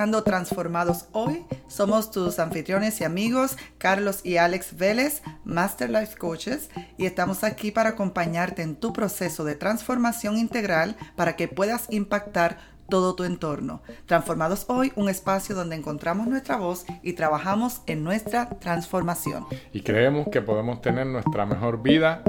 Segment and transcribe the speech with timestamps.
[0.00, 1.44] Transformados Hoy.
[1.68, 7.70] Somos tus anfitriones y amigos, Carlos y Alex Vélez, Master Life Coaches, y estamos aquí
[7.70, 12.56] para acompañarte en tu proceso de transformación integral para que puedas impactar
[12.88, 13.82] todo tu entorno.
[14.06, 19.44] Transformados Hoy, un espacio donde encontramos nuestra voz y trabajamos en nuestra transformación.
[19.70, 22.22] Y creemos que podemos tener nuestra mejor vida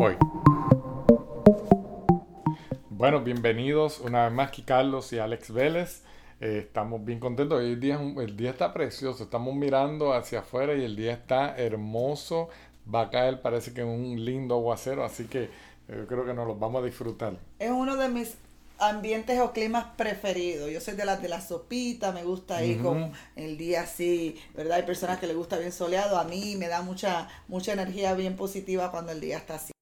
[0.00, 0.14] hoy.
[2.88, 6.02] Bueno, bienvenidos una vez más aquí Carlos y Alex Vélez.
[6.40, 7.58] Eh, estamos bien contentos.
[7.58, 9.24] Hoy el día, el día está precioso.
[9.24, 12.48] Estamos mirando hacia afuera y el día está hermoso.
[12.92, 15.50] Va a caer, parece que un lindo aguacero, así que
[15.86, 17.34] yo eh, creo que nos lo vamos a disfrutar.
[17.58, 18.34] Es uno de mis
[18.78, 20.70] ambientes o climas preferidos.
[20.70, 24.78] Yo soy de las de la sopita, me gusta ir con el día así, ¿verdad?
[24.78, 26.18] Hay personas que les gusta bien soleado.
[26.18, 29.72] A mí me da mucha, mucha energía bien positiva cuando el día está así.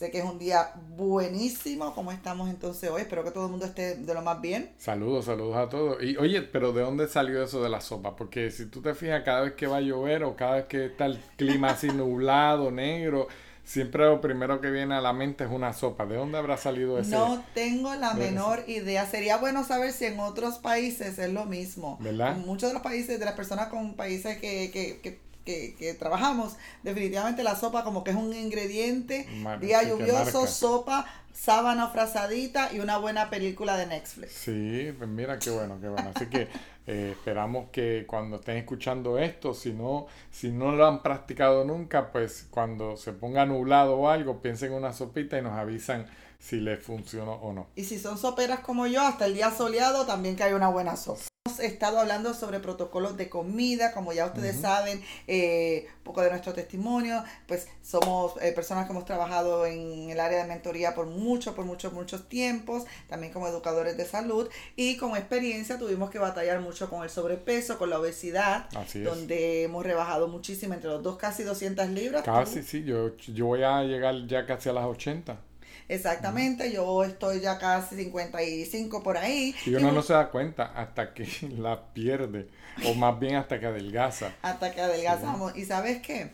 [0.00, 3.02] Sé que es un día buenísimo, como estamos entonces hoy.
[3.02, 4.70] Espero que todo el mundo esté de lo más bien.
[4.78, 6.02] Saludos, saludos a todos.
[6.02, 8.16] Y oye, pero ¿de dónde salió eso de la sopa?
[8.16, 10.86] Porque si tú te fijas, cada vez que va a llover o cada vez que
[10.86, 13.28] está el clima así nublado, negro,
[13.62, 16.06] siempre lo primero que viene a la mente es una sopa.
[16.06, 17.10] ¿De dónde habrá salido eso?
[17.10, 19.04] No tengo la menor idea.
[19.04, 21.98] Sería bueno saber si en otros países es lo mismo.
[22.00, 22.38] ¿Verdad?
[22.38, 25.29] En muchos de los países, de las personas con países que, que, que
[25.78, 29.26] que, trabajamos, definitivamente la sopa como que es un ingrediente,
[29.60, 34.32] día lluvioso, sopa, sábana frazadita y una buena película de Netflix.
[34.32, 36.12] Sí, pues mira qué bueno, qué bueno.
[36.14, 36.48] Así que
[36.86, 42.12] eh, esperamos que cuando estén escuchando esto, si no, si no lo han practicado nunca,
[42.12, 46.06] pues cuando se ponga nublado o algo, piensen en una sopita y nos avisan
[46.38, 47.68] si les funcionó o no.
[47.76, 50.96] Y si son soperas como yo, hasta el día soleado, también que hay una buena
[50.96, 51.29] sopa.
[51.46, 56.28] Hemos estado hablando sobre protocolos de comida, como ya ustedes saben, eh, un poco de
[56.28, 61.06] nuestro testimonio, pues somos eh, personas que hemos trabajado en el área de mentoría por
[61.06, 66.18] mucho, por muchos, muchos tiempos, también como educadores de salud y con experiencia tuvimos que
[66.18, 68.68] batallar mucho con el sobrepeso, con la obesidad,
[69.02, 72.22] donde hemos rebajado muchísimo, entre los dos casi 200 libras.
[72.22, 75.49] Casi, sí, yo, yo voy a llegar ya casi a las 80.
[75.88, 79.54] Exactamente, yo estoy ya casi 55 por ahí.
[79.66, 81.26] Y uno no se da cuenta hasta que
[81.58, 82.48] la pierde,
[82.86, 84.32] o más bien hasta que adelgaza.
[84.42, 85.56] Hasta que adelgazamos.
[85.56, 86.30] ¿Y sabes qué?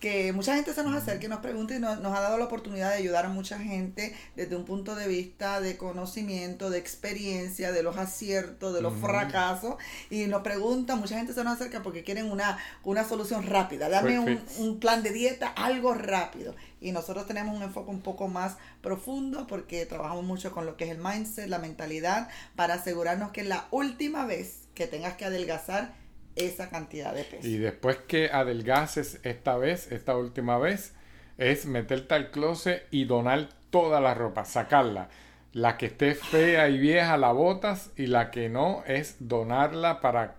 [0.00, 2.90] Que mucha gente se nos acerca y nos pregunta y nos, ha dado la oportunidad
[2.90, 7.82] de ayudar a mucha gente desde un punto de vista de conocimiento, de experiencia, de
[7.82, 9.76] los aciertos, de los fracasos.
[10.08, 13.90] Y nos pregunta, mucha gente se nos acerca porque quieren una, una solución rápida.
[13.90, 16.54] Dame un, un, plan de dieta, algo rápido.
[16.80, 20.84] Y nosotros tenemos un enfoque un poco más profundo porque trabajamos mucho con lo que
[20.84, 25.99] es el mindset, la mentalidad, para asegurarnos que la última vez que tengas que adelgazar,
[26.36, 27.46] esa cantidad de peso.
[27.46, 30.94] Y después que adelgaces esta vez, esta última vez,
[31.38, 35.08] es meterte al closet y donar toda la ropa, sacarla.
[35.52, 40.36] La que esté fea y vieja la botas y la que no es donarla para,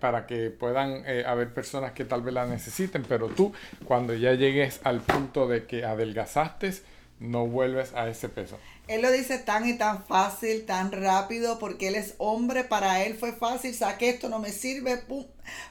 [0.00, 3.04] para que puedan eh, haber personas que tal vez la necesiten.
[3.08, 3.52] Pero tú,
[3.84, 6.72] cuando ya llegues al punto de que adelgazaste,
[7.18, 8.58] no vuelves a ese peso.
[8.86, 13.16] Él lo dice tan y tan fácil, tan rápido, porque él es hombre, para él
[13.16, 15.24] fue fácil, saque esto, no me sirve, pum.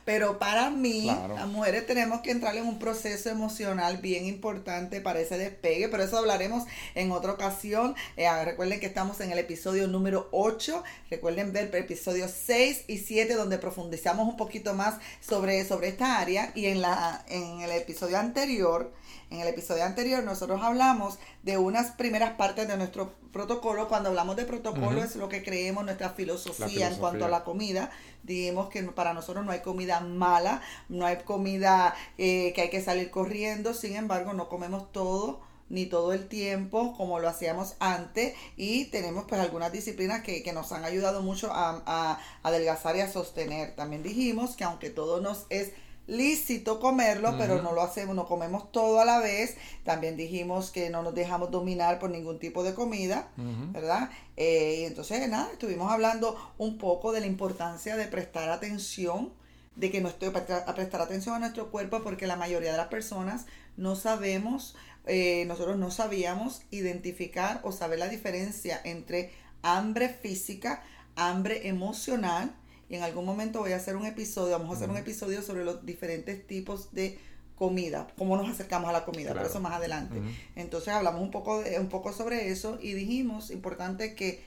[0.06, 5.20] Pero para mí, las mujeres tenemos que entrar en un proceso emocional bien importante para
[5.20, 6.64] ese despegue, pero eso hablaremos
[6.96, 7.96] en otra ocasión.
[8.18, 12.98] Eh, recuerden que estamos en el episodio número 8, recuerden ver el episodio 6 y
[12.98, 17.72] 7 donde profundizamos un poquito más sobre, sobre esta área y en, la, en el
[17.72, 18.92] episodio anterior
[19.34, 23.88] en el episodio anterior nosotros hablamos de unas primeras partes de nuestro protocolo.
[23.88, 27.90] Cuando hablamos de protocolo es lo que creemos, nuestra filosofía, en cuanto a la comida.
[28.24, 32.82] Dijimos que para nosotros no hay comida mala, no hay comida eh, que hay que
[32.82, 33.74] salir corriendo.
[33.74, 39.26] Sin embargo, no comemos todo ni todo el tiempo como lo hacíamos antes y tenemos
[39.28, 43.76] pues algunas disciplinas que, nos han ayudado mucho a, a adelgazar y a sostener.
[43.76, 45.72] También dijimos que aunque todo nos es
[46.08, 49.56] lícito comerlo, pero no lo hacemos, no comemos todo a la vez.
[49.84, 53.30] También dijimos que no nos dejamos dominar por ningún tipo de comida,
[53.72, 54.10] ¿verdad?
[54.36, 59.34] Eh, y entonces, nada, estuvimos hablando un poco de la importancia de prestar atención,
[59.76, 62.88] de que no estoy a prestar atención a nuestro cuerpo, porque la mayoría de las
[62.88, 63.46] personas
[63.78, 70.84] no sabemos, eh, nosotros no sabíamos identificar o saber la diferencia entre hambre física,
[71.16, 72.56] hambre emocional,
[72.94, 75.66] y en algún momento voy a hacer un episodio, vamos a hacer un episodio sobre
[75.66, 77.18] los diferentes tipos de
[77.56, 80.22] comida, cómo nos acercamos a la comida, pero eso más adelante.
[80.56, 84.44] Entonces hablamos un poco, de, un poco sobre eso y dijimos, importante que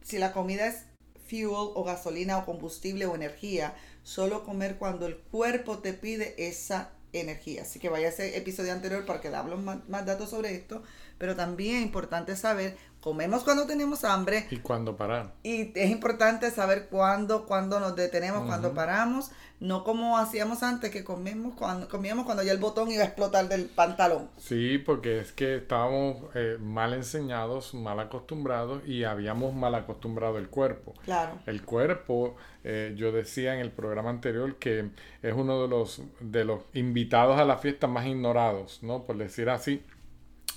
[0.00, 0.86] si la comida es
[1.28, 3.74] fuel o gasolina o combustible o energía,
[4.04, 7.64] solo comer cuando el cuerpo te pide esa energía.
[7.64, 10.54] Así que vaya a ese episodio anterior para que le hablo más, más datos sobre
[10.54, 10.82] esto.
[11.20, 14.46] Pero también es importante saber comemos cuando tenemos hambre.
[14.50, 15.34] Y cuando parar.
[15.42, 19.30] Y es importante saber cuándo, cuándo nos detenemos, cuándo paramos.
[19.60, 23.48] No como hacíamos antes, que comemos cuando, comíamos cuando ya el botón iba a explotar
[23.48, 24.30] del pantalón.
[24.38, 30.48] Sí, porque es que estábamos eh, mal enseñados, mal acostumbrados y habíamos mal acostumbrado el
[30.48, 30.94] cuerpo.
[31.04, 31.38] Claro.
[31.44, 34.88] El cuerpo, eh, yo decía en el programa anterior que
[35.22, 39.04] es uno de los, de los invitados a la fiesta más ignorados, ¿no?
[39.04, 39.82] Por decir así.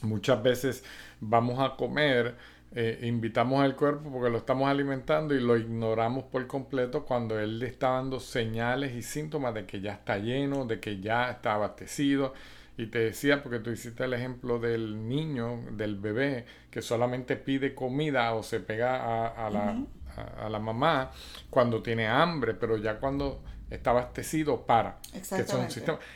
[0.03, 0.83] Muchas veces
[1.19, 2.35] vamos a comer,
[2.75, 7.59] eh, invitamos al cuerpo porque lo estamos alimentando y lo ignoramos por completo cuando él
[7.59, 11.55] le está dando señales y síntomas de que ya está lleno, de que ya está
[11.55, 12.33] abastecido.
[12.75, 17.75] Y te decía, porque tú hiciste el ejemplo del niño, del bebé, que solamente pide
[17.75, 19.79] comida o se pega a, la,
[20.17, 21.11] a la mamá
[21.49, 23.41] cuando tiene hambre, pero ya cuando
[23.73, 24.99] está abastecido para.
[25.11, 25.45] Que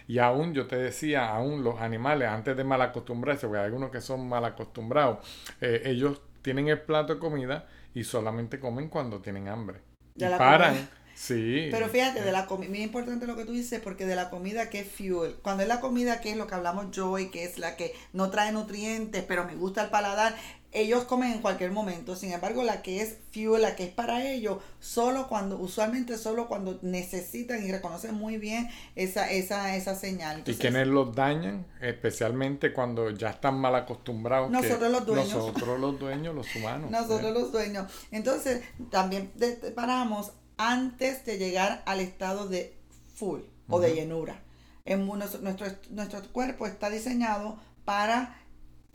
[0.08, 3.92] Y aún yo te decía, aún los animales, antes de mal acostumbrarse, porque hay algunos
[3.92, 5.20] que son mal acostumbrados,
[5.62, 9.82] eh, ellos tienen el plato de comida y solamente comen cuando tienen hambre.
[10.16, 10.88] y paran.
[11.18, 11.70] Sí.
[11.72, 14.70] Pero fíjate, de la comida, muy importante lo que tú dices, porque de la comida
[14.70, 17.44] que es fuel, cuando es la comida que es lo que hablamos yo y que
[17.44, 20.36] es la que no trae nutrientes, pero me gusta el paladar,
[20.72, 22.16] ellos comen en cualquier momento.
[22.16, 26.48] Sin embargo, la que es fuel, la que es para ellos, solo cuando, usualmente solo
[26.48, 30.44] cuando necesitan y reconocen muy bien esa, esa, esa señal.
[30.46, 34.52] y quienes los dañan, especialmente cuando ya están mal acostumbrados.
[34.52, 35.34] Nosotros los dueños.
[35.34, 36.92] Nosotros los dueños, los humanos.
[36.92, 37.92] nosotros los dueños.
[38.12, 39.32] Entonces, también
[39.76, 42.76] paramos antes de llegar al estado de
[43.16, 44.44] full o de llenura.
[44.86, 48.38] En, nuestro, nuestro cuerpo está diseñado para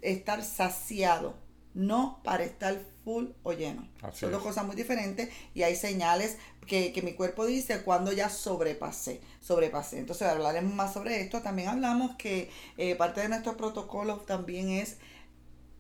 [0.00, 1.41] estar saciado
[1.74, 3.86] no para estar full o lleno.
[4.12, 9.20] Son dos cosas muy diferentes y hay señales que, mi cuerpo dice cuando ya sobrepasé,
[9.40, 9.98] sobrepasé.
[9.98, 11.42] Entonces hablaremos más sobre esto.
[11.42, 14.98] También hablamos que eh, parte de nuestro protocolo también es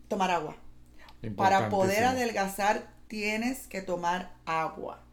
[0.08, 0.56] tomar agua.
[1.36, 5.04] Para poder adelgazar tienes que tomar agua.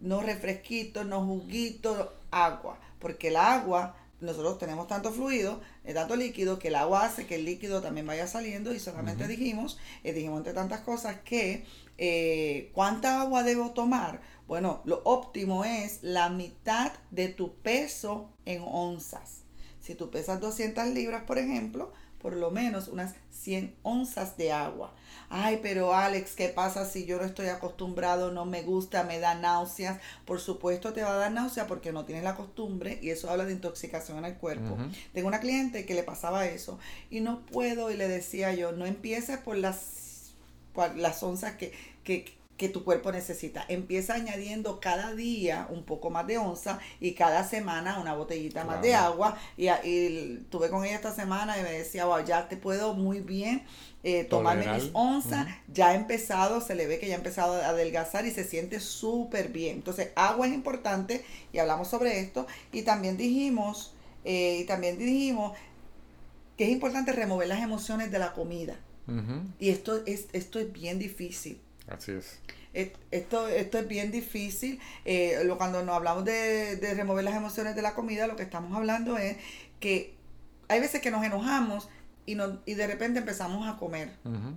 [0.00, 2.78] No refresquito, no juguito, agua.
[2.98, 7.34] Porque el agua nosotros tenemos tanto fluido, eh, tanto líquido, que el agua hace que
[7.34, 11.64] el líquido también vaya saliendo y solamente dijimos, eh, dijimos entre tantas cosas que
[11.98, 14.20] eh, ¿cuánta agua debo tomar?
[14.46, 19.42] Bueno, lo óptimo es la mitad de tu peso en onzas.
[19.80, 21.92] Si tú pesas 200 libras, por ejemplo,
[22.22, 24.94] por lo menos unas 100 onzas de agua.
[25.28, 29.34] Ay, pero Alex, ¿qué pasa si yo no estoy acostumbrado, no me gusta, me da
[29.34, 29.98] náuseas?
[30.24, 33.44] Por supuesto te va a dar náuseas porque no tienes la costumbre y eso habla
[33.44, 34.76] de intoxicación en el cuerpo.
[35.12, 36.78] Tengo una cliente que le pasaba eso
[37.10, 40.32] y no puedo y le decía yo, no empieces por las,
[40.74, 41.72] por las onzas que,
[42.04, 42.32] que,
[42.62, 43.64] que tu cuerpo necesita.
[43.66, 48.80] Empieza añadiendo cada día un poco más de onza y cada semana una botellita más
[48.80, 49.36] de agua.
[49.56, 53.18] Y, y, tuve con ella esta semana y me decía, wow, ya te puedo muy
[53.18, 53.64] bien
[54.04, 55.48] eh, tomarme mis onzas.
[55.72, 58.78] Ya ha empezado, se le ve que ya ha empezado a adelgazar y se siente
[58.78, 59.78] súper bien.
[59.78, 62.46] Entonces, agua es importante y hablamos sobre esto.
[62.70, 63.92] Y también dijimos,
[64.24, 65.58] eh, y también dijimos
[66.56, 68.76] que es importante remover las emociones de la comida.
[69.58, 71.58] Y esto es, esto es bien difícil.
[71.88, 72.40] Así es.
[73.10, 74.80] Esto, esto es bien difícil.
[75.04, 78.74] Eh, cuando nos hablamos de, de remover las emociones de la comida, lo que estamos
[78.74, 79.36] hablando es
[79.78, 80.14] que
[80.68, 81.88] hay veces que nos enojamos
[82.24, 84.10] y, no, y de repente empezamos a comer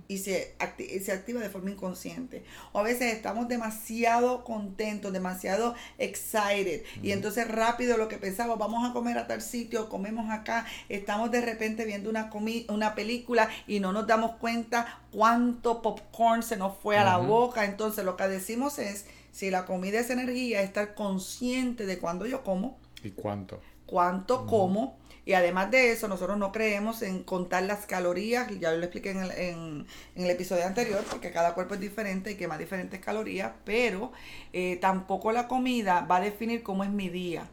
[0.06, 0.54] y se,
[1.02, 2.44] se activa de forma inconsciente.
[2.72, 8.88] O a veces estamos demasiado contentos, demasiado excited y entonces rápido lo que pensamos, vamos
[8.88, 12.30] a comer a tal sitio, comemos acá, estamos de repente viendo una,
[12.68, 17.64] una película y no nos damos cuenta cuánto popcorn se nos fue a la boca.
[17.64, 22.44] Entonces lo que decimos es, si la comida es energía, estar consciente de cuándo yo
[22.44, 22.78] como.
[23.02, 23.60] ¿Y cuánto?
[23.86, 28.84] Cuánto como y además de eso, nosotros no creemos en contar las calorías, ya lo
[28.84, 33.00] expliqué en el, en, el episodio anterior, porque cada cuerpo es diferente y quema diferentes
[33.00, 34.12] calorías, pero
[34.52, 37.48] eh, tampoco la comida va a definir cómo es mi día.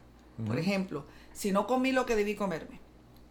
[0.46, 2.80] Por ejemplo, si no comí lo que debí comerme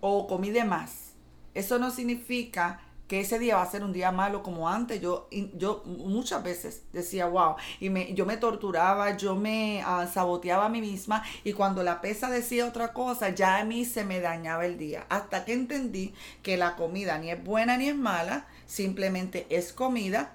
[0.01, 1.13] o comí de más,
[1.53, 2.81] eso no significa
[3.13, 4.99] que ese día va a ser un día malo como antes.
[4.99, 10.65] Yo, yo muchas veces decía, wow, y me, yo me torturaba, yo me ah, saboteaba
[10.65, 14.19] a mí misma y cuando la pesa decía otra cosa, ya a mí se me
[14.19, 15.05] dañaba el día.
[15.09, 20.33] Hasta que entendí que la comida ni es buena ni es mala, simplemente es comida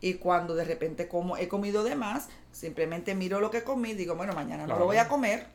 [0.00, 4.14] y cuando de repente como he comido de más, simplemente miro lo que comí, digo,
[4.14, 5.48] bueno, mañana no lo voy a comer,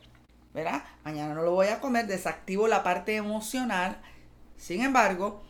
[0.52, 0.84] ¿verdad?
[1.04, 3.96] Mañana no lo voy a comer, desactivo la parte emocional.
[4.58, 5.45] Sin embargo,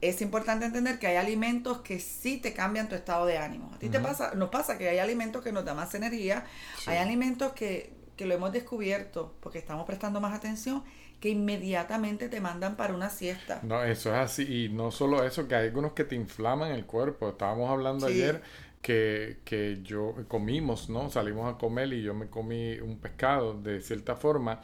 [0.00, 3.72] es importante entender que hay alimentos que sí te cambian tu estado de ánimo.
[3.74, 6.44] A ti te pasa, nos pasa que hay alimentos que nos dan más energía,
[6.86, 10.84] hay alimentos que, que lo hemos descubierto porque estamos prestando más atención,
[11.20, 13.60] que inmediatamente te mandan para una siesta.
[13.64, 14.64] No, eso es así.
[14.64, 17.30] Y no solo eso, que hay algunos que te inflaman el cuerpo.
[17.30, 18.40] Estábamos hablando ayer
[18.80, 21.10] que, que yo comimos, ¿no?
[21.10, 24.60] Salimos a comer y yo me comí un pescado de cierta forma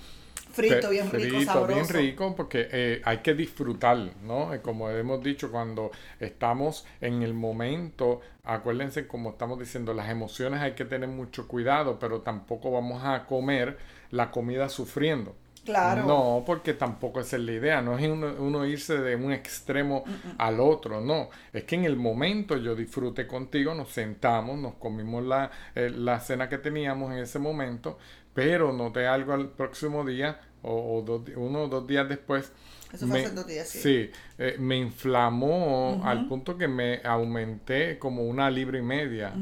[0.54, 1.74] frito, bien rico, sabroso.
[1.74, 4.54] bien rico, porque eh, hay que disfrutar, ¿no?
[4.54, 10.60] Eh, como hemos dicho, cuando estamos en el momento, acuérdense, como estamos diciendo, las emociones
[10.60, 13.78] hay que tener mucho cuidado, pero tampoco vamos a comer
[14.10, 15.34] la comida sufriendo.
[15.64, 16.04] Claro.
[16.06, 20.04] No, porque tampoco esa es la idea, no es uno, irse de un extremo
[20.36, 21.30] al otro, no.
[21.52, 26.20] Es que en el momento yo disfruté contigo, nos sentamos, nos comimos la, eh, la
[26.20, 27.98] cena que teníamos en ese momento,
[28.34, 31.04] pero noté algo al próximo día o,
[31.36, 32.52] uno o dos días después.
[32.92, 33.78] Eso fue hace dos días, sí.
[33.78, 39.32] Sí, eh, me inflamó al punto que me aumenté como una libra y media,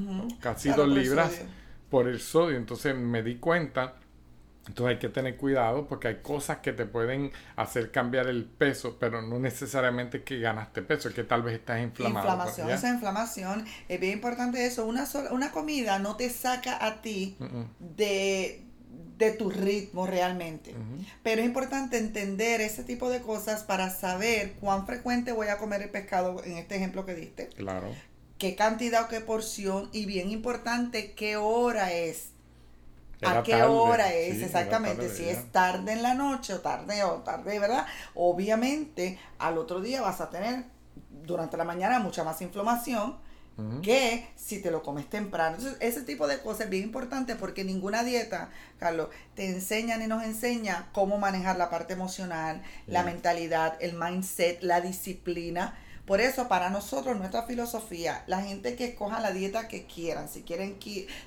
[0.41, 1.43] casi dos libras
[1.91, 2.57] por el sodio.
[2.57, 3.97] Entonces me di cuenta
[4.67, 8.97] entonces hay que tener cuidado porque hay cosas que te pueden hacer cambiar el peso,
[8.99, 12.29] pero no necesariamente que ganaste peso, es que tal vez estás inflamado.
[12.29, 14.87] Inflamación, esa inflamación, es bien importante eso.
[14.87, 17.37] Una, una comida no te saca a ti
[17.81, 18.65] de,
[19.39, 20.75] tu ritmo realmente.
[21.23, 25.83] Pero es importante entender ese tipo de cosas para saber cuán frecuente voy a comer
[25.83, 27.49] el pescado, en este ejemplo que diste.
[27.49, 27.89] Claro.
[28.39, 32.32] Qué cantidad o qué porción, y bien importante, qué hora es
[33.25, 34.43] ¿A qué hora es?
[34.43, 37.87] Exactamente, si es tarde en la noche o tarde o tarde, ¿verdad?
[38.15, 40.65] Obviamente al otro día vas a tener
[41.25, 43.17] durante la mañana mucha más inflamación
[43.83, 45.57] que si te lo comes temprano.
[45.57, 50.07] Entonces, ese tipo de cosas es bien importante porque ninguna dieta, Carlos, te enseña ni
[50.07, 55.77] nos enseña cómo manejar la parte emocional, la mentalidad, el mindset, la disciplina
[56.13, 60.43] por eso, para nosotros, nuestra filosofía, la gente que escoja la dieta que quieran, si
[60.43, 60.79] quieren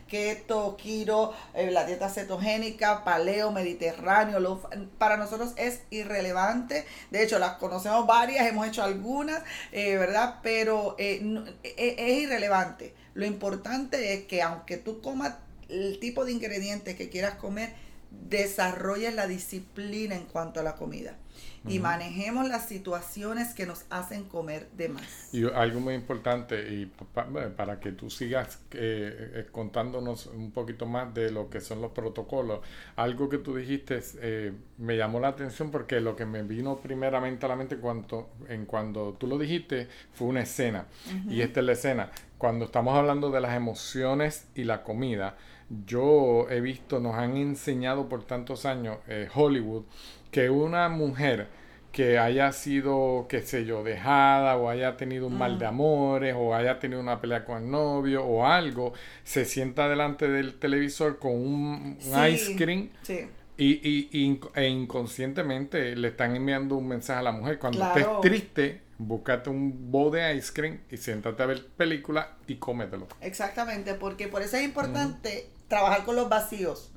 [0.08, 4.62] keto, kiro, eh, la dieta cetogénica, paleo, mediterráneo,
[5.00, 6.86] para nosotros es irrelevante.
[7.10, 10.36] De hecho, las conocemos varias, hemos hecho algunas, eh, ¿verdad?
[10.44, 12.94] Pero eh, es irrelevante.
[13.15, 15.34] Lo importante es que aunque tú comas
[15.68, 17.74] el tipo de ingredientes que quieras comer,
[18.12, 21.18] desarrolles la disciplina en cuanto a la comida
[21.67, 25.34] y manejemos las situaciones que nos hacen comer de más.
[25.34, 26.91] Y algo muy importante, y
[27.55, 31.91] para que tú sigas eh, eh, contándonos un poquito más de lo que son los
[31.91, 32.60] protocolos,
[32.95, 37.45] algo que tú dijiste eh, me llamó la atención porque lo que me vino primeramente
[37.45, 40.86] a la mente cuando, en cuando tú lo dijiste fue una escena.
[41.29, 42.12] Y esta es la escena.
[42.38, 45.38] Cuando estamos hablando de las emociones y la comida,
[45.86, 48.98] yo he visto, nos han enseñado por tantos años
[49.34, 49.84] Hollywood,
[50.36, 51.48] que una mujer
[51.94, 55.70] que haya sido, qué sé yo, dejada o haya tenido un mal de mm.
[55.70, 58.92] amores o haya tenido una pelea con el novio o algo,
[59.24, 61.98] se sienta delante del televisor con un,
[62.30, 62.89] ice cream
[63.58, 67.58] y, y, e inconscientemente le están enviando un mensaje a la mujer.
[67.58, 72.56] Cuando estés triste, búscate un bowl de ice cream y siéntate a ver película y
[72.56, 73.08] cómetelo.
[73.22, 76.92] Exactamente, porque por eso es importante trabajar con los vacíos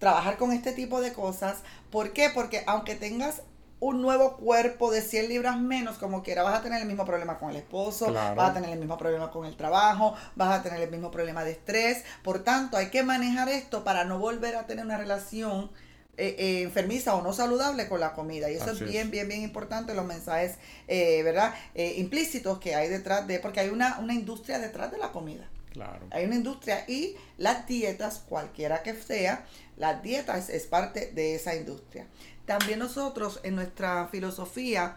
[0.00, 1.58] trabajar con este tipo de cosas.
[1.90, 2.30] ¿Por qué?
[2.34, 3.42] Porque aunque tengas
[3.78, 7.38] un nuevo cuerpo de 100 libras menos, como quiera, vas a tener el mismo problema
[7.38, 10.82] con el esposo, vas a tener el mismo problema con el trabajo, vas a tener
[10.82, 12.04] el mismo problema de estrés.
[12.24, 15.70] Por tanto, hay que manejar esto para no volver a tener una relación
[16.18, 18.50] eh, eh, enfermiza o no saludable con la comida.
[18.50, 21.54] Y eso es bien, bien, bien importante, los mensajes, eh, ¿verdad?
[21.74, 25.48] implícitos que hay detrás de, porque hay una, una industria detrás de la comida.
[25.70, 26.06] Claro.
[26.10, 29.46] Hay una industria y las dietas, cualquiera que sea,
[29.76, 32.06] las dietas es parte de esa industria.
[32.44, 34.96] También nosotros en nuestra filosofía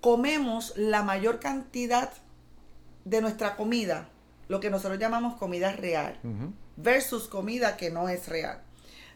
[0.00, 2.12] comemos la mayor cantidad
[3.04, 4.08] de nuestra comida,
[4.48, 6.18] lo que nosotros llamamos comida real,
[6.76, 8.65] versus comida que no es real.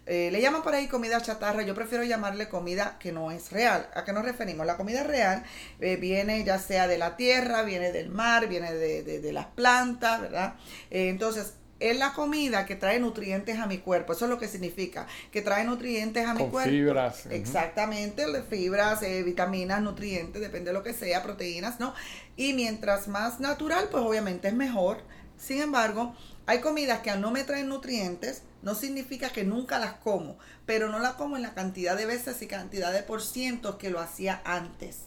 [0.07, 3.89] Eh, le llaman por ahí comida chatarra, yo prefiero llamarle comida que no es real.
[3.95, 4.67] ¿A qué nos referimos?
[4.67, 5.45] La comida real
[5.81, 10.55] eh, viene ya sea de la tierra, viene del mar, viene de, las plantas, ¿verdad?
[10.91, 14.13] Eh, entonces, es la comida que trae nutrientes a mi cuerpo.
[14.13, 16.71] Eso es lo que significa, que trae nutrientes a mi cuerpo.
[16.71, 17.27] Fibras.
[17.27, 21.95] Exactamente, fibras, vitaminas, nutrientes, depende de lo que sea, proteínas, ¿no?
[22.37, 25.03] Y mientras más natural, pues obviamente es mejor.
[25.39, 26.15] Sin embargo,
[26.47, 30.89] hay comidas que al no me traen nutrientes, no significa que nunca las como, pero
[30.89, 34.01] no las como en la cantidad de veces y cantidad de por ciento que lo
[34.01, 35.03] hacía antes.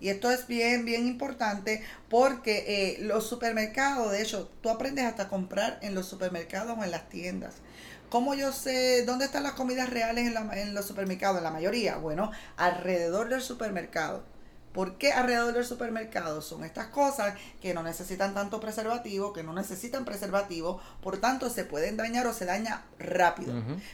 [0.00, 5.24] Y esto es bien, bien importante porque eh, los supermercados, de hecho, tú aprendes hasta
[5.24, 7.56] a comprar en los supermercados o en las tiendas.
[8.10, 11.38] ¿Cómo yo sé dónde están las comidas reales en, en los supermercados?
[11.38, 14.22] En la mayoría, bueno, alrededor del supermercado
[14.72, 16.42] ¿Por qué alrededor del supermercado?
[16.42, 21.64] Son estas cosas que no necesitan tanto preservativo, que no necesitan preservativo, por tanto se
[21.64, 23.52] pueden dañar o se daña rápido.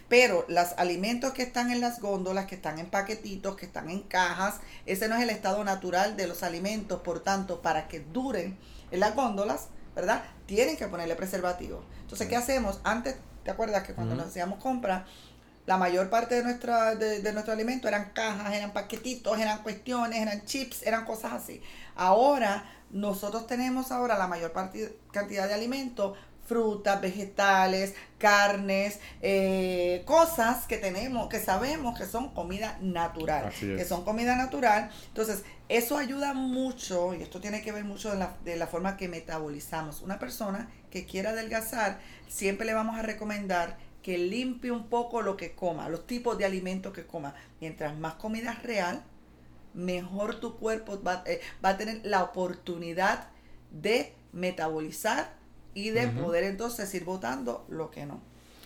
[0.09, 4.03] Pero los alimentos que están en las góndolas, que están en paquetitos, que están en
[4.03, 8.59] cajas, ese no es el estado natural de los alimentos, por tanto, para que duren
[8.91, 10.25] en las góndolas, ¿verdad?
[10.45, 11.85] Tienen que ponerle preservativo.
[12.03, 12.81] Entonces, ¿qué hacemos?
[12.85, 15.05] Antes, ¿te acuerdas que cuando nos hacíamos compras,
[15.67, 20.45] la mayor parte de, nuestra, de, nuestro alimento eran cajas, eran paquetitos, eran cuestiones, eran
[20.45, 21.61] chips, eran cosas así.
[21.97, 30.67] Ahora, nosotros tenemos ahora la mayor parte, cantidad de alimentos, frutas, vegetales, carnes, eh, cosas
[30.67, 34.91] que tenemos, que sabemos que son comida natural, que son comida natural.
[35.09, 38.97] Entonces, eso ayuda mucho, y esto tiene que ver mucho de la, de la forma
[38.97, 40.03] que metabolizamos.
[40.03, 45.37] Una persona que quiera adelgazar, siempre le vamos a recomendar que limpie un poco lo
[45.37, 47.35] que coma, los tipos de alimentos que coma.
[47.61, 49.03] Mientras más comida real,
[49.75, 53.31] mejor tu cuerpo va, eh, va a tener la oportunidad
[53.73, 55.35] de metabolizar
[55.75, 58.21] y de poder entonces ir botando lo que no.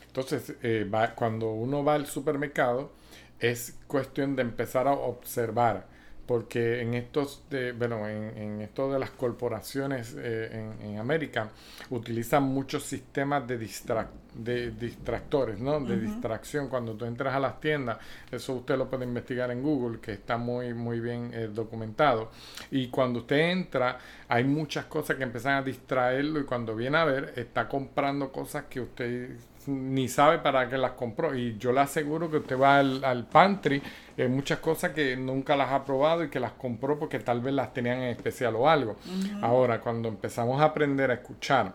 [0.09, 2.93] Entonces, eh, va, cuando uno va al supermercado,
[3.39, 5.87] es cuestión de empezar a observar
[6.31, 11.51] porque en estos de, bueno en, en esto de las corporaciones eh, en, América
[11.91, 16.69] utilizan muchos sistemas de, de distractores no de distracción.
[16.69, 17.99] Cuando tú entras a las tiendas
[18.31, 22.31] eso usted lo puede investigar en Google que está muy muy bien eh, documentado.
[22.71, 27.05] Y cuando usted entra hay muchas cosas que empiezan a distraerlo y cuando viene a
[27.07, 29.31] ver está comprando cosas que usted
[29.67, 31.35] ni sabe para qué las compró.
[31.35, 33.83] Y yo le aseguro que usted va al, al pantry,
[34.17, 37.55] hay muchas cosas que nunca las ha probado y que las compró porque tal vez
[37.55, 38.97] las tenían en especial o algo.
[39.43, 41.75] Ahora, cuando empezamos a aprender a escuchar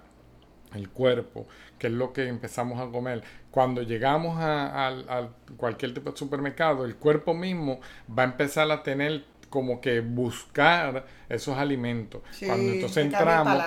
[0.74, 1.48] el cuerpo,
[1.80, 6.84] que es lo que empezamos a comer, cuando llegamos a, a cualquier tipo de supermercado,
[6.86, 12.22] el cuerpo mismo va a empezar a tener como que buscar esos alimentos.
[12.46, 13.62] Cuando entonces entramos,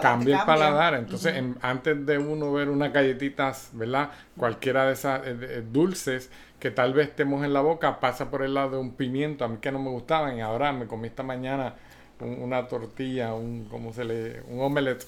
[0.00, 0.94] cambia el paladar.
[0.94, 4.10] Entonces, antes de uno ver unas galletitas, ¿verdad?
[4.36, 8.42] Cualquiera de esas eh, eh, dulces que tal vez estemos en la boca, pasa por
[8.42, 11.08] el lado de un pimiento, a mí que no me gustaban, y ahora me comí
[11.08, 11.74] esta mañana
[12.20, 14.42] una tortilla, un, ¿cómo se le?
[14.42, 15.06] Un omelette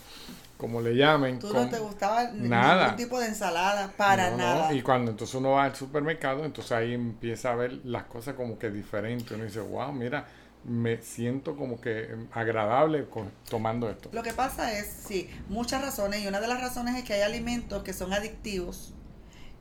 [0.59, 1.39] como le llamen.
[1.39, 2.83] ¿Tú no te gustaba nada.
[2.83, 3.93] ningún tipo de ensalada?
[3.97, 4.73] Para nada.
[4.75, 8.59] Y cuando entonces uno va al supermercado, entonces ahí empieza a ver las cosas como
[8.59, 9.31] que diferentes.
[9.31, 10.27] Uno dice, wow, mira,
[10.65, 14.11] me siento como que agradable con, tomando esto.
[14.13, 16.23] Lo que pasa es, sí, muchas razones.
[16.23, 18.93] Y una de las razones es que hay alimentos que son adictivos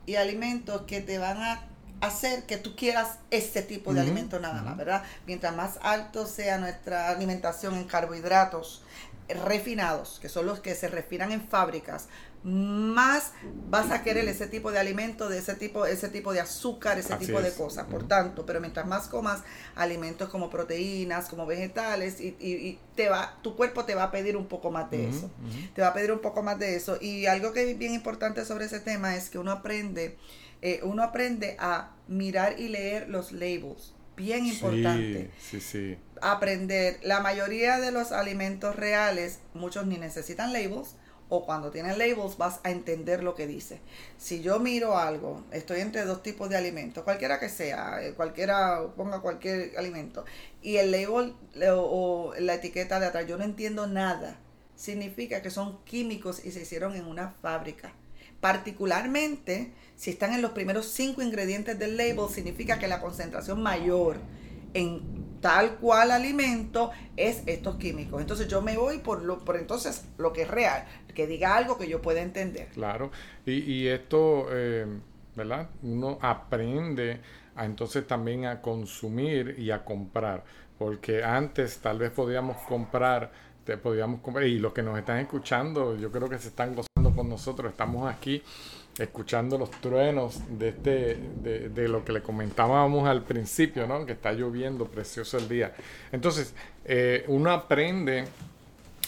[0.04, 1.60] y alimentos que te van a
[2.00, 5.02] hacer que tú quieras ese tipo de alimento nada más, ¿verdad?
[5.26, 8.82] Mientras más alto sea nuestra alimentación en carbohidratos,
[9.28, 12.08] refinados, que son los que se refinan en fábricas,
[12.44, 13.32] más
[13.68, 17.16] vas a querer ese tipo de alimento, de ese tipo, ese tipo de azúcar, ese
[17.16, 17.86] tipo de cosas.
[17.86, 19.42] Por tanto, pero mientras más comas
[19.74, 24.46] alimentos como proteínas, como vegetales, y, te va, tu cuerpo te va a pedir un
[24.46, 25.30] poco más de eso.
[25.74, 26.96] Te va a pedir un poco más de eso.
[27.00, 30.16] Y algo que es bien importante sobre ese tema es que uno aprende,
[30.62, 35.30] eh, uno aprende a mirar y leer los labels bien importante.
[35.40, 36.98] Sí, sí, Aprender.
[37.02, 40.96] La mayoría de los alimentos reales, muchos ni necesitan labels,
[41.30, 43.80] o cuando tienen labels vas a entender lo que dice.
[44.16, 48.80] Si yo miro algo, estoy entre dos tipos de alimentos, cualquiera que sea, eh, cualquiera,
[48.96, 50.24] ponga cualquier alimento,
[50.62, 51.34] y el label
[51.70, 54.38] o, la etiqueta de atrás, yo no entiendo nada,
[54.74, 57.92] significa que son químicos y se hicieron en una fábrica.
[58.40, 64.18] Particularmente, si están en los primeros cinco ingredientes del label, significa que la concentración mayor
[64.74, 68.20] en tal cual alimento es estos químicos.
[68.20, 71.78] Entonces yo me voy por lo por entonces lo que es real, que diga algo
[71.78, 72.68] que yo pueda entender.
[72.68, 73.10] Claro,
[73.46, 74.86] y, y esto, eh,
[75.34, 75.68] ¿verdad?
[75.82, 77.20] Uno aprende
[77.56, 80.44] a entonces también a consumir y a comprar,
[80.78, 86.10] porque antes tal vez podíamos comprar podíamos comprar y los que nos están escuchando yo
[86.10, 86.74] creo que se están
[87.18, 88.44] con nosotros estamos aquí
[88.96, 91.16] escuchando los truenos de, este,
[91.68, 94.06] de, lo que le comentábamos al principio, ¿no?
[94.06, 95.72] Que está lloviendo, precioso el día.
[96.12, 96.54] Entonces,
[96.84, 98.24] eh, uno aprende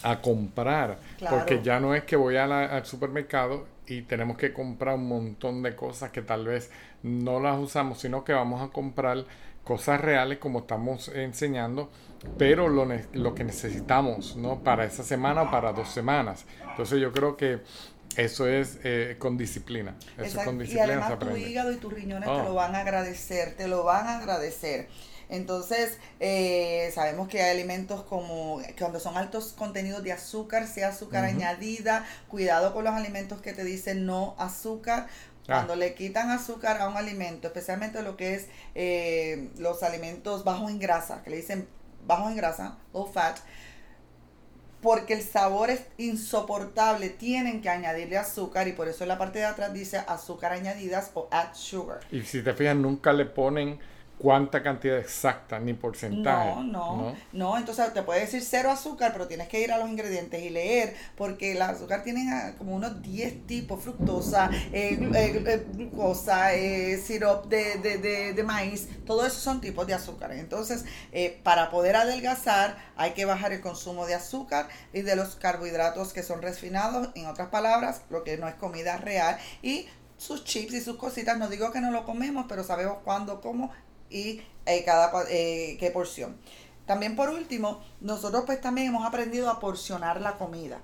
[0.03, 0.97] a comprar,
[1.29, 5.73] porque ya no es que voy al supermercado y tenemos que comprar un montón de
[5.73, 6.69] cosas que tal vez
[7.03, 9.23] no las usamos, sino que vamos a comprar
[9.63, 11.89] cosas reales como estamos enseñando,
[12.37, 14.59] pero lo, lo que necesitamos, ¿no?
[14.59, 16.45] Para esa semana o para dos semanas.
[16.71, 17.59] Entonces yo creo que
[18.17, 19.95] eso es eh, con disciplina.
[20.17, 20.87] Eso es con disciplina.
[20.87, 22.53] Y además tu hígado y tus riñones te lo oh.
[22.55, 24.87] van a agradecer, te lo van a agradecer.
[25.31, 31.23] Entonces, eh, sabemos que hay alimentos como cuando son altos contenidos de azúcar, sea azúcar
[31.23, 35.07] añadida, cuidado con los alimentos que te dicen no azúcar.
[35.43, 35.55] Ah.
[35.55, 40.69] Cuando le quitan azúcar a un alimento, especialmente lo que es eh, los alimentos bajos
[40.69, 41.65] en grasa, que le dicen
[42.05, 43.37] bajos en grasa, low fat,
[44.81, 49.39] porque el sabor es insoportable, tienen que añadirle azúcar y por eso en la parte
[49.39, 51.99] de atrás dice azúcar añadidas o add sugar.
[52.11, 53.79] Y si te fijas, nunca le ponen
[54.21, 56.49] cuánta cantidad exacta ni porcentaje.
[56.49, 59.89] No, no, no, entonces te puede decir cero azúcar, pero tienes que ir a los
[59.89, 65.43] ingredientes y leer, porque el azúcar tiene ah, como unos 10 tipos, fructosa, eh, eh,
[65.47, 70.31] eh, glucosa, eh, sirope de, de, de, de, maíz, todo eso son tipos de azúcar.
[70.33, 70.85] Entonces,
[71.41, 76.21] para poder adelgazar hay que bajar el consumo de azúcar y de los carbohidratos que
[76.21, 80.81] son refinados, en otras palabras, lo que no es comida real, y sus chips y
[80.81, 83.71] sus cositas, no digo que no lo comemos, pero sabemos cuándo, cómo
[84.11, 86.37] y eh, cada eh, qué porción.
[86.85, 90.81] También por último, nosotros pues también hemos aprendido a porcionar la comida.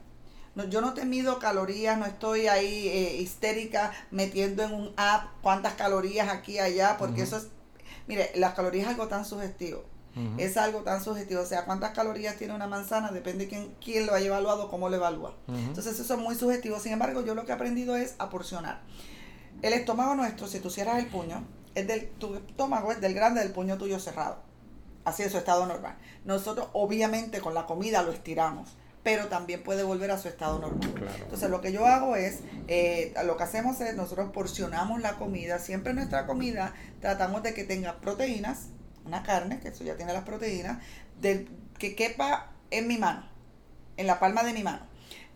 [0.55, 5.25] No, yo no te mido calorías, no estoy ahí eh, histérica metiendo en un app
[5.41, 7.49] cuántas calorías aquí y allá, porque eso es,
[8.07, 9.83] mire, las calorías es algo tan sugestivo.
[10.39, 11.41] Es algo tan subjetivo.
[11.41, 14.89] O sea, cuántas calorías tiene una manzana depende de quién, quién lo haya evaluado, cómo
[14.89, 15.35] lo evalúa.
[15.47, 16.79] Entonces, eso es muy subjetivo.
[16.79, 18.81] Sin embargo, yo lo que he aprendido es a porcionar.
[19.61, 21.43] El estómago nuestro, si tú cierras el puño,
[21.77, 24.39] es del, tu estómago es del grande del puño tuyo cerrado.
[25.05, 25.95] Así es su estado normal.
[26.25, 30.91] Nosotros obviamente con la comida lo estiramos, pero también puede volver a su estado normal.
[31.21, 35.59] Entonces lo que yo hago es, eh, lo que hacemos es, nosotros porcionamos la comida,
[35.59, 38.69] siempre nuestra comida tratamos de que tenga proteínas,
[39.05, 40.79] una carne, que eso ya tiene las proteínas,
[41.21, 43.23] que quepa en mi mano,
[43.97, 44.81] en la palma de mi mano.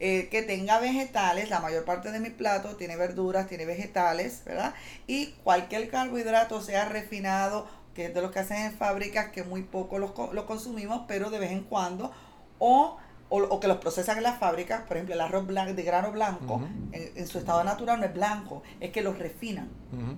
[0.04, 4.74] Eh, que tenga vegetales, la mayor parte de mi plato tiene verduras, tiene vegetales, ¿verdad?
[5.06, 9.62] Y cualquier carbohidrato sea refinado, que es de los que hacen en fábricas, que muy
[9.62, 10.14] poco los,
[10.48, 12.12] consumimos, pero de vez en cuando,
[12.58, 12.98] o
[13.30, 16.68] o, que los procesan en las fábricas, por ejemplo, el arroz blanco, de grano blanco,
[16.92, 19.70] en, su estado natural no es blanco, es que los refinan,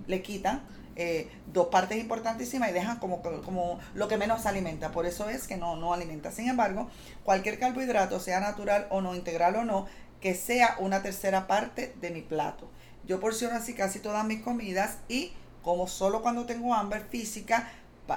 [0.06, 0.62] le quitan
[0.96, 4.90] eh, dos partes importantísimas y dejan como, como lo que menos alimenta.
[4.90, 6.30] Por eso es que no, no alimenta.
[6.30, 6.88] Sin embargo,
[7.24, 9.86] cualquier carbohidrato, sea natural o no, integral o no,
[10.20, 12.68] que sea una tercera parte de mi plato.
[13.06, 17.68] Yo porciono así casi todas mis comidas y como solo cuando tengo hambre física,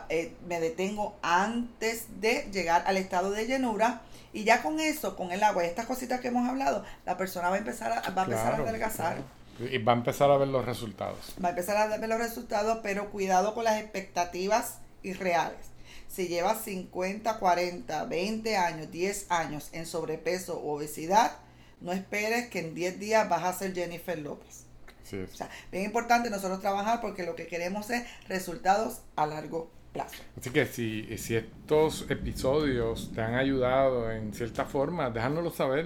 [0.10, 4.02] eh, me detengo antes de llegar al estado de llenura
[4.34, 7.50] y ya con eso, con el agua y estas cositas que hemos hablado, la persona
[7.50, 9.18] va a empezar a, va a, empezar a adelgazar.
[9.60, 11.34] Y va a empezar a ver los resultados.
[11.44, 15.78] Va a empezar a ver los resultados, pero cuidado con las expectativas irreales.
[16.08, 21.38] Si llevas 50, 40, 20 años, 10 años en sobrepeso o obesidad,
[21.82, 24.66] no esperes que en 10 días vas a ser Jennifer López.
[25.04, 25.18] Sí.
[25.18, 30.16] O sea, bien importante nosotros trabajar porque lo que queremos es resultados a largo plazo.
[30.38, 35.86] Así que si, si estos episodios te han ayudado en cierta forma, déjanoslo saber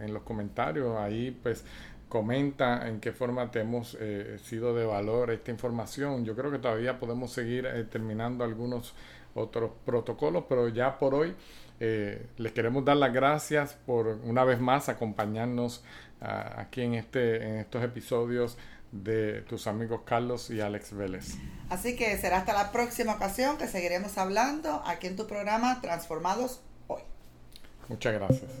[0.00, 0.96] en los comentarios.
[0.98, 1.64] Ahí pues
[2.14, 6.24] comenta en qué forma te hemos eh, sido de valor esta información.
[6.24, 8.94] Yo creo que todavía podemos seguir eh, terminando algunos
[9.34, 11.34] otros protocolos, pero ya por hoy
[11.80, 15.82] eh, les queremos dar las gracias por una vez más acompañarnos
[16.20, 18.58] ah, aquí en, este, en estos episodios
[18.92, 21.34] de tus amigos Carlos y Alex Vélez.
[21.68, 26.60] Así que será hasta la próxima ocasión que seguiremos hablando aquí en tu programa Transformados
[26.86, 27.02] Hoy.
[27.88, 28.52] Muchas gracias.